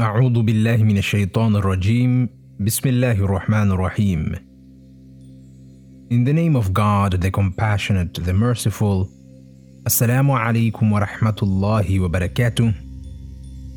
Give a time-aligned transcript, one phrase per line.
[0.00, 2.28] أعوذ بالله من الشيطان الرجيم
[2.60, 4.34] بسم الله الرحمن الرحيم
[6.10, 9.08] In the name of God, the compassionate, the merciful
[9.84, 12.74] Assalamu alaikum wa rahmatullahi wa barakatuh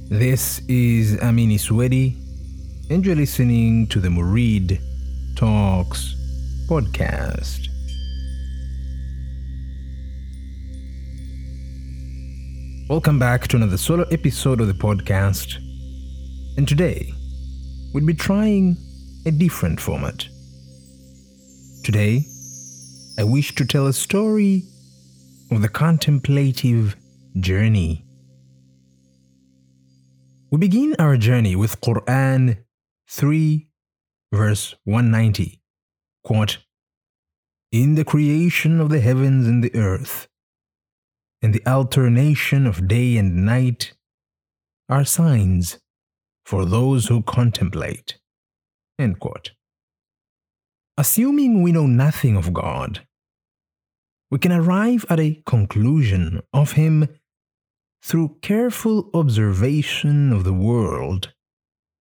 [0.10, 2.16] This is Amini Swedi
[2.92, 4.80] and you're listening to the Murid
[5.36, 6.16] Talks
[6.68, 7.68] podcast.
[12.90, 15.60] Welcome back to another solo episode of the podcast.
[16.57, 17.13] And today,
[17.93, 18.77] we'll be trying
[19.27, 20.29] a different format.
[21.83, 22.25] Today,
[23.19, 24.63] I wish to tell a story
[25.51, 26.95] of the contemplative
[27.41, 28.05] journey.
[30.53, 32.59] We begin our journey with Quran
[33.11, 33.69] 3,
[34.33, 35.61] verse 190.
[36.23, 36.59] Quote,
[37.73, 40.29] In the creation of the heavens and the earth,
[41.43, 43.95] and the alternation of day and night
[44.89, 45.79] are signs
[46.45, 48.19] for those who contemplate.
[50.97, 53.07] Assuming we know nothing of God,
[54.31, 57.09] we can arrive at a conclusion of Him
[58.03, 61.33] through careful observation of the world,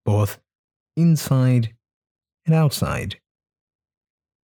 [0.05, 0.39] both
[0.95, 1.73] inside
[2.45, 3.17] and outside.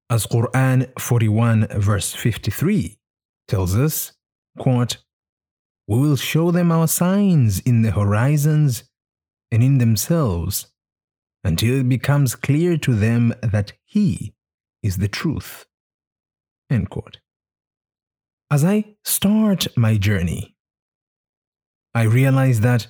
[0.09, 2.97] As Quran 41 verse 53
[3.47, 4.13] tells us,
[4.58, 4.97] quote,
[5.88, 8.88] We will show them our signs in the horizons
[9.52, 10.67] and in themselves
[11.44, 14.33] until it becomes clear to them that He
[14.83, 15.66] is the truth.
[18.52, 20.56] As I start my journey,
[21.94, 22.88] I realize that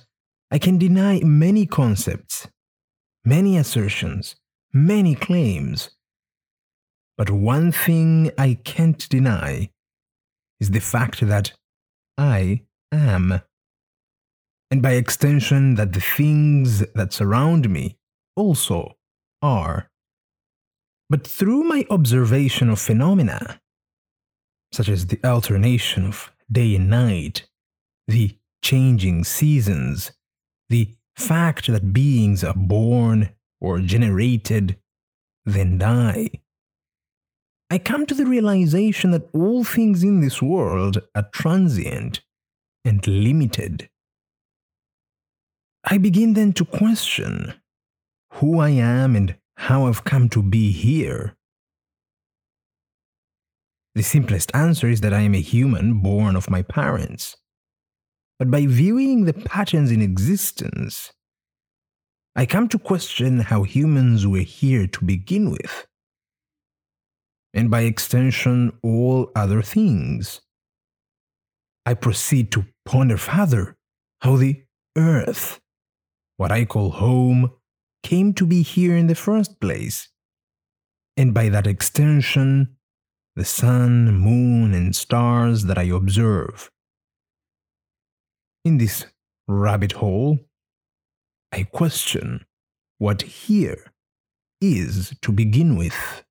[0.50, 2.48] I can deny many concepts,
[3.24, 4.36] many assertions,
[4.72, 5.90] many claims.
[7.16, 9.70] But one thing I can't deny
[10.58, 11.52] is the fact that
[12.18, 13.40] I am
[14.70, 17.98] and by extension, that the things that surround me
[18.36, 18.96] also
[19.42, 19.90] are.
[21.08, 23.60] But through my observation of phenomena,
[24.72, 27.48] such as the alternation of day and night,
[28.06, 30.12] the changing seasons,
[30.68, 33.30] the fact that beings are born
[33.60, 34.78] or generated,
[35.44, 36.30] then die,
[37.72, 42.20] I come to the realization that all things in this world are transient
[42.84, 43.88] and limited.
[45.84, 47.54] I begin then to question
[48.34, 51.36] who I am and how I've come to be here.
[53.94, 57.36] The simplest answer is that I am a human born of my parents.
[58.38, 61.12] But by viewing the patterns in existence,
[62.36, 65.86] I come to question how humans were here to begin with,
[67.52, 70.40] and by extension, all other things.
[71.84, 73.76] I proceed to ponder further
[74.20, 74.62] how the
[74.96, 75.60] earth
[76.40, 77.50] what I call home,
[78.02, 80.08] came to be here in the first place.
[81.14, 82.76] And by that extension,
[83.36, 86.70] the sun, moon, and stars that I observe.
[88.64, 89.04] In this
[89.48, 90.38] rabbit hole,
[91.52, 92.46] I question
[92.96, 93.92] what here
[94.62, 96.24] is to begin with.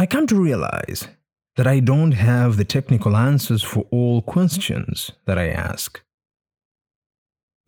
[0.00, 1.06] I come to realize
[1.54, 6.02] that I don't have the technical answers for all questions that I ask.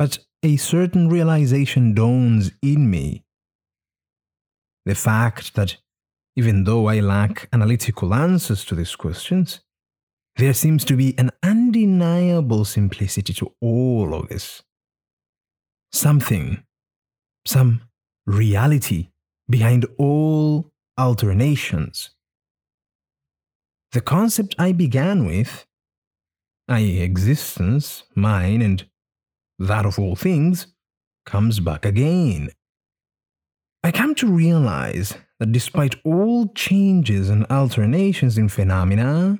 [0.00, 3.22] But a certain realization dawns in me.
[4.86, 5.76] The fact that
[6.36, 9.60] even though I lack analytical answers to these questions,
[10.36, 14.62] there seems to be an undeniable simplicity to all of this.
[15.92, 16.62] Something,
[17.46, 17.82] some
[18.26, 19.08] reality
[19.50, 22.08] behind all alternations.
[23.92, 25.66] The concept I began with,
[26.70, 28.86] i.e., existence, mine, and
[29.60, 30.66] that of all things,
[31.26, 32.50] comes back again.
[33.84, 39.38] I come to realize that despite all changes and alternations in phenomena,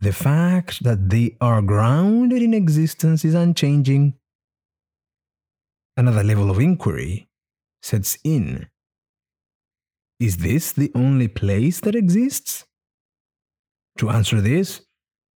[0.00, 4.14] the fact that they are grounded in existence is unchanging.
[5.96, 7.28] Another level of inquiry
[7.82, 8.68] sets in.
[10.18, 12.64] Is this the only place that exists?
[13.98, 14.82] To answer this,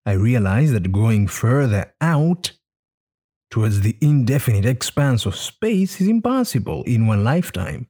[0.05, 2.53] I realize that going further out
[3.51, 7.89] towards the indefinite expanse of space is impossible in one lifetime.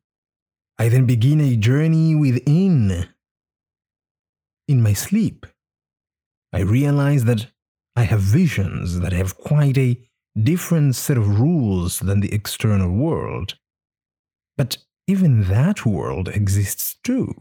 [0.79, 3.09] I then begin a journey within.
[4.69, 5.47] In my sleep,
[6.53, 7.47] I realize that
[7.95, 9.99] I have visions that have quite a
[10.41, 13.57] different set of rules than the external world.
[14.57, 17.35] But even that world exists too.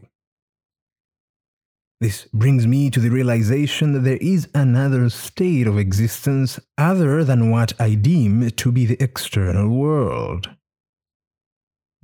[2.00, 7.50] This brings me to the realization that there is another state of existence other than
[7.50, 10.50] what I deem to be the external world.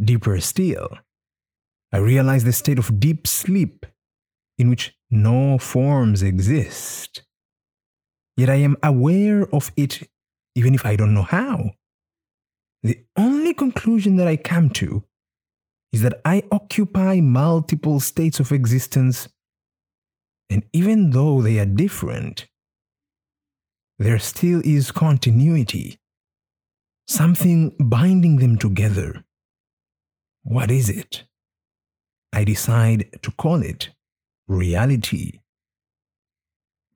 [0.02, 0.88] Deeper still,
[1.92, 3.84] I realize the state of deep sleep
[4.58, 7.22] in which no forms exist.
[8.36, 10.08] Yet I am aware of it
[10.54, 11.72] even if I don't know how.
[12.82, 15.04] The only conclusion that I come to
[15.92, 19.28] is that I occupy multiple states of existence,
[20.52, 22.46] and even though they are different,
[23.98, 25.98] there still is continuity,
[27.08, 29.24] something binding them together.
[30.42, 31.24] What is it?
[32.32, 33.90] I decide to call it
[34.48, 35.40] reality.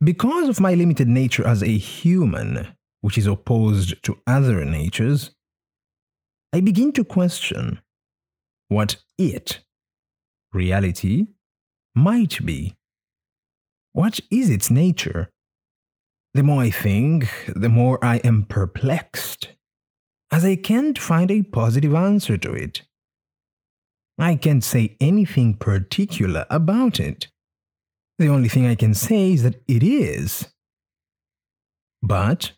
[0.02, 2.68] Because of my limited nature as a human,
[3.00, 5.30] which is opposed to other natures,
[6.52, 7.80] I begin to question
[8.68, 9.60] what it,
[10.52, 11.28] reality,
[11.94, 12.75] might be.
[13.96, 15.30] What is its nature?
[16.34, 19.54] The more I think, the more I am perplexed,
[20.30, 22.82] as I can't find a positive answer to it.
[24.18, 27.28] I can't say anything particular about it.
[28.18, 30.46] The only thing I can say is that it is.
[32.02, 32.52] But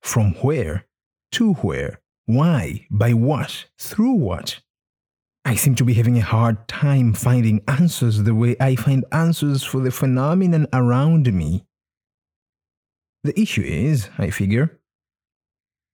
[0.00, 0.86] from where,
[1.32, 4.60] to where, why, by what, through what?
[5.44, 9.64] I seem to be having a hard time finding answers the way I find answers
[9.64, 11.64] for the phenomenon around me.
[13.24, 14.78] The issue is, I figure,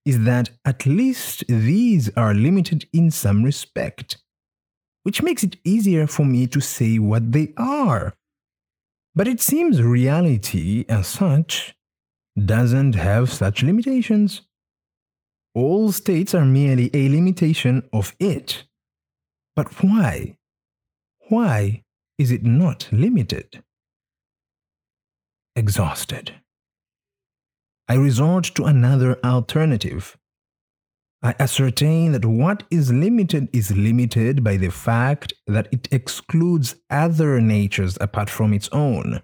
[0.05, 4.19] is that at least these are limited in some respect,
[5.03, 8.15] which makes it easier for me to say what they are.
[9.15, 11.75] But it seems reality, as such,
[12.39, 14.43] doesn't have such limitations.
[15.55, 18.65] All states are merely a limitation of it.
[19.59, 20.37] But why?
[21.31, 21.83] Why
[22.17, 23.65] is it not limited?
[25.57, 26.35] Exhausted.
[27.89, 30.17] I resort to another alternative.
[31.25, 37.41] I ascertain that what is limited is limited by the fact that it excludes other
[37.41, 39.23] natures apart from its own.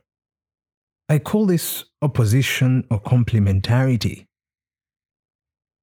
[1.09, 4.27] I call this opposition or complementarity.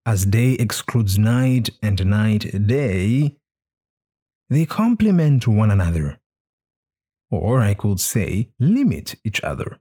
[0.05, 3.37] As day excludes night and night day,
[4.51, 6.19] they complement one another.
[7.31, 9.79] Or I could say, limit each other.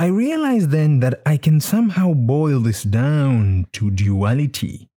[0.00, 4.90] I realize then that I can somehow boil this down to duality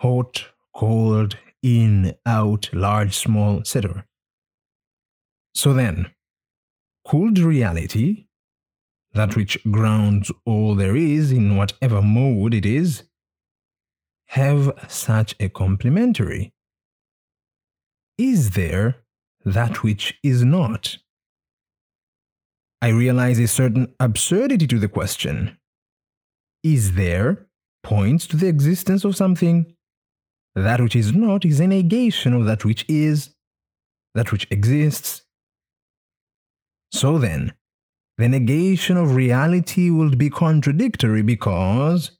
[0.00, 0.44] hot,
[0.76, 4.04] cold, in, out, large, small, etc.
[5.54, 6.10] So then,
[7.04, 8.26] could reality,
[9.14, 13.04] that which grounds all there is in whatever mode it is,
[14.26, 16.52] have such a complementary?
[18.18, 18.96] Is there
[19.44, 20.98] that which is not?
[22.82, 25.56] I realize a certain absurdity to the question.
[26.62, 27.46] Is there
[27.82, 29.74] points to the existence of something?
[30.54, 33.30] That which is not is a negation of that which is.
[34.14, 35.22] That which exists
[36.90, 37.52] so then,
[38.16, 42.12] the negation of reality would be contradictory because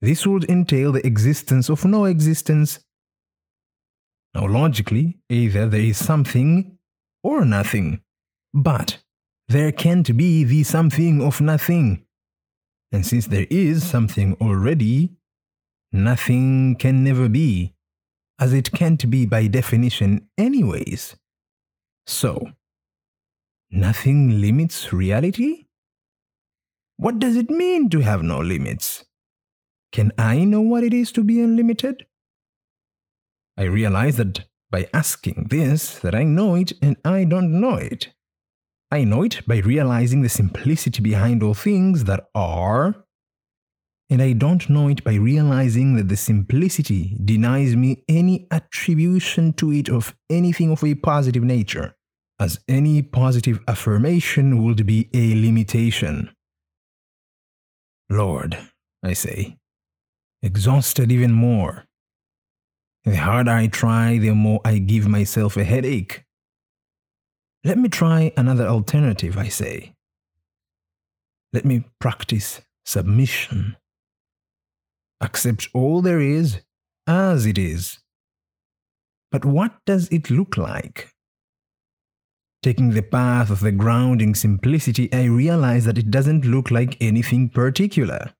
[0.00, 2.80] this would entail the existence of no existence.
[4.34, 6.78] Now, logically, either there is something
[7.22, 8.02] or nothing,
[8.54, 8.98] but
[9.48, 12.04] there can't be the something of nothing.
[12.90, 15.12] And since there is something already,
[15.92, 17.74] nothing can never be,
[18.40, 21.16] as it can't be by definition, anyways.
[22.06, 22.52] So,
[23.74, 25.64] Nothing limits reality?
[26.98, 29.06] What does it mean to have no limits?
[29.92, 32.04] Can I know what it is to be unlimited?
[33.62, 34.40] I realize that
[34.72, 38.08] by asking this that I know it and I don't know it.
[38.90, 43.04] I know it by realizing the simplicity behind all things that are,
[44.10, 49.70] and I don't know it by realizing that the simplicity denies me any attribution to
[49.70, 51.94] it of anything of a positive nature
[52.40, 56.30] as any positive affirmation would be a limitation.
[58.10, 58.58] Lord,
[59.04, 59.58] I say,
[60.42, 61.86] exhausted even more.
[63.04, 66.24] The harder I try, the more I give myself a headache.
[67.64, 69.94] Let me try another alternative, I say.
[71.52, 73.76] Let me practice submission.
[75.20, 76.60] Accept all there is
[77.06, 77.98] as it is.
[79.32, 81.10] But what does it look like?
[82.62, 87.48] Taking the path of the grounding simplicity, I realize that it doesn't look like anything
[87.48, 88.32] particular.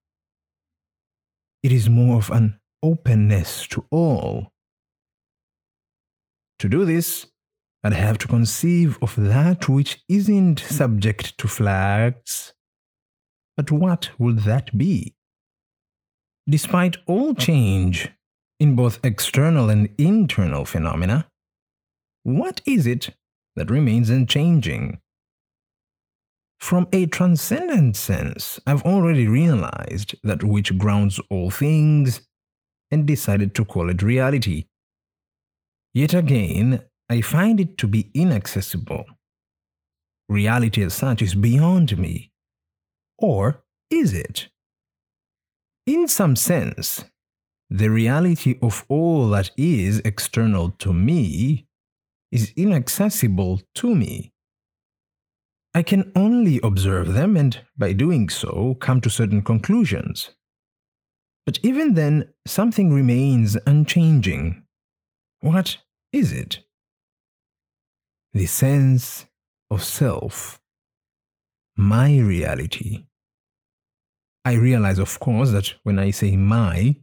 [1.64, 4.52] It is more of an openness to all.
[6.62, 7.26] To do this,
[7.83, 12.52] I'd have to conceive of that which isn't subject to flux.
[13.57, 15.16] But what would that be?
[16.49, 18.11] Despite all change
[18.61, 21.26] in both external and internal phenomena,
[22.23, 23.11] what is it
[23.57, 25.00] that remains unchanging?
[26.61, 32.21] From a transcendent sense, I've already realized that which grounds all things
[32.92, 34.66] and decided to call it reality.
[35.95, 39.05] Yet again, I find it to be inaccessible.
[40.29, 42.33] Reality as such is beyond me.
[43.19, 44.49] Or is it?
[45.87, 47.05] In some sense,
[47.69, 51.67] the reality of all that is external to me
[52.31, 54.33] is inaccessible to me.
[55.75, 60.31] I can only observe them and, by doing so, come to certain conclusions.
[61.45, 64.62] But even then, something remains unchanging.
[65.43, 65.79] What
[66.13, 66.61] is it?
[68.33, 69.27] The sense
[69.73, 70.61] of self,
[71.77, 73.07] my reality.
[74.45, 76.95] I realize, of course, that when I say my,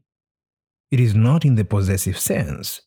[0.89, 2.79] it is not in the possessive sense,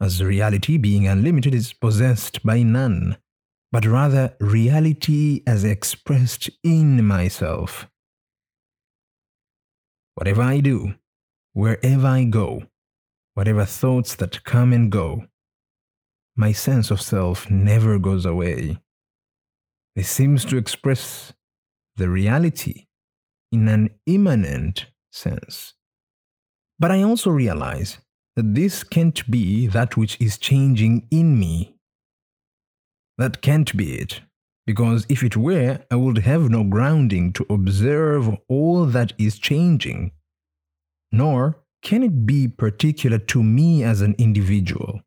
[0.00, 3.18] as reality being unlimited is possessed by none,
[3.72, 7.88] but rather reality as expressed in myself.
[10.14, 10.94] Whatever I do,
[11.52, 12.62] wherever I go,
[13.34, 15.26] whatever thoughts that come and go,
[16.36, 18.78] my sense of self never goes away.
[19.94, 21.32] It seems to express
[21.96, 22.86] the reality
[23.50, 25.74] in an immanent sense.
[26.78, 27.98] But I also realize
[28.34, 31.76] that this can't be that which is changing in me.
[33.18, 34.22] That can't be it,
[34.66, 40.12] because if it were, I would have no grounding to observe all that is changing.
[41.12, 45.00] Nor can it be particular to me as an individual,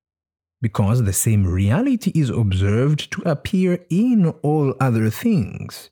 [0.61, 5.89] because the same reality is observed to appear in all other things.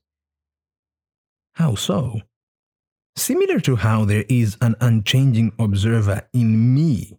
[1.55, 2.21] How so?
[3.15, 7.17] Similar to how there is an unchanging observer in me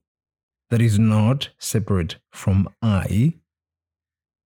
[0.71, 3.35] that is not separate from I,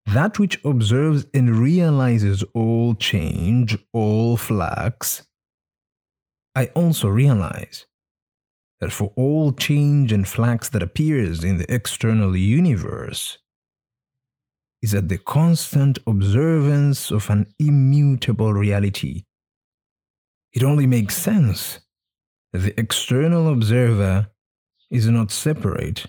[0.05, 5.23] that which observes and realizes all change, all flux,
[6.55, 7.85] I also realize
[8.79, 13.37] that for all change and flux that appears in the external universe
[14.81, 19.23] is at the constant observance of an immutable reality
[20.53, 21.79] it only makes sense
[22.53, 24.27] that the external observer
[24.89, 26.05] is not separate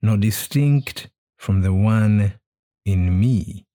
[0.00, 2.34] nor distinct from the one
[2.84, 3.66] in me.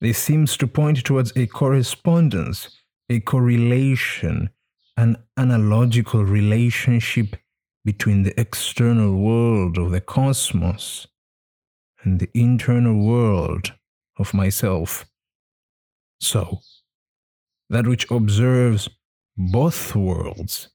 [0.00, 2.78] This seems to point towards a correspondence,
[3.10, 4.50] a correlation,
[5.00, 7.34] an analogical relationship
[7.86, 11.06] between the external world of the cosmos
[12.02, 13.72] and the internal world
[14.18, 15.06] of myself.
[16.20, 16.60] So,
[17.70, 18.90] that which observes
[19.38, 20.68] both worlds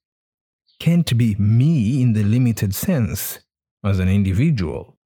[0.80, 3.38] can't be me in the limited sense
[3.84, 4.98] as an individual,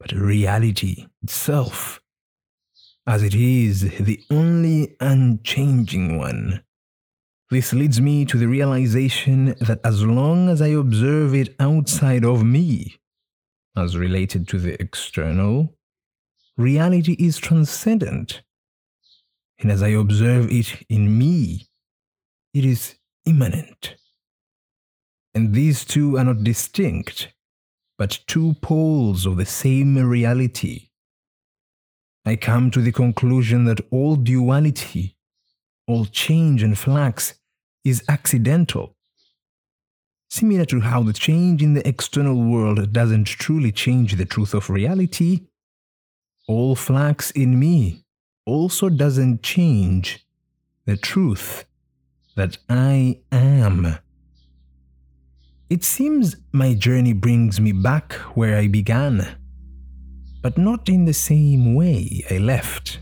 [0.00, 2.00] but reality itself,
[3.06, 6.64] as it is the only unchanging one.
[7.50, 12.44] This leads me to the realization that as long as I observe it outside of
[12.44, 13.00] me,
[13.76, 15.74] as related to the external,
[16.56, 18.42] reality is transcendent.
[19.58, 21.66] And as I observe it in me,
[22.54, 22.94] it is
[23.26, 23.96] immanent.
[25.34, 27.32] And these two are not distinct,
[27.98, 30.90] but two poles of the same reality.
[32.24, 35.16] I come to the conclusion that all duality,
[35.88, 37.34] all change and flux
[37.84, 38.96] is accidental.
[40.28, 44.70] Similar to how the change in the external world doesn't truly change the truth of
[44.70, 45.46] reality,
[46.46, 48.04] all flux in me
[48.46, 50.26] also doesn't change
[50.86, 51.64] the truth
[52.36, 53.98] that I am.
[55.68, 59.36] It seems my journey brings me back where I began,
[60.42, 63.00] but not in the same way I left.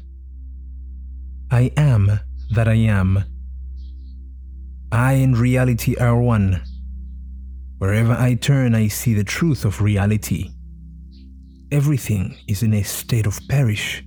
[1.50, 2.20] I am
[2.50, 3.24] that I am.
[4.90, 6.62] I and reality are one.
[7.78, 10.50] Wherever I turn, I see the truth of reality.
[11.70, 14.02] Everything is in a state of perish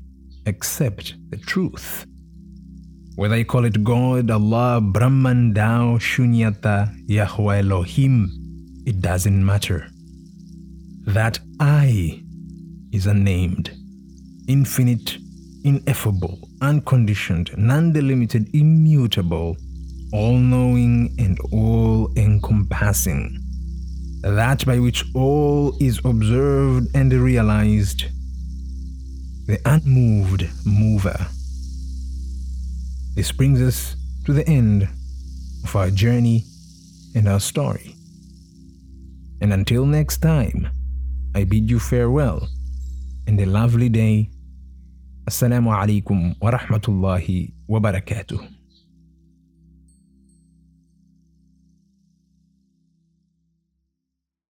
[0.47, 2.05] except the truth.
[3.15, 8.31] Whether you call it God, Allah, Brahman, Tao, Shunyata, Yahweh, Elohim,
[8.87, 9.87] it doesn't matter.
[11.05, 12.23] That I
[12.91, 13.71] is unnamed,
[14.47, 15.17] infinite,
[15.63, 19.57] ineffable, unconditioned, non delimited, immutable,
[20.13, 23.37] all knowing, and all encompassing.
[24.21, 28.05] That by which all is observed and realized.
[29.51, 31.27] the unmoved mover.
[33.15, 34.87] This brings us to the end
[35.63, 36.45] of our journey
[37.15, 37.95] and our story.
[39.41, 40.69] And until next time,
[41.35, 42.47] I bid you farewell
[43.27, 44.29] and a lovely day.
[45.27, 48.50] Assalamu alaikum wa rahmatullahi wa barakatuh.